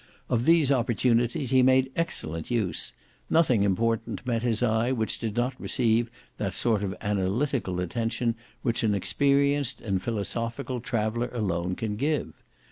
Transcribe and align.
Of 0.29 0.45
these 0.45 0.71
opportunities 0.71 1.51
he 1.51 1.61
made 1.61 1.91
excellent 1.95 2.49
use; 2.49 2.91
nothing 3.29 3.61
important 3.61 4.25
met 4.25 4.41
his 4.41 4.63
eye 4.63 4.91
which 4.91 5.19
did 5.19 5.37
not 5.37 5.53
receive 5.61 6.09
that 6.39 6.55
sort 6.55 6.83
of 6.83 6.95
analytical 7.01 7.79
attention 7.79 8.33
which 8.63 8.81
an 8.81 8.95
experienced 8.95 9.79
and 9.79 10.01
philosophical 10.01 10.79
traveller 10.79 11.29
alone 11.33 11.75
can 11.75 11.97
give. 11.97 12.33